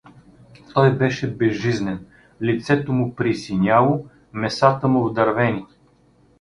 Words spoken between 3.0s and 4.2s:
присиняло,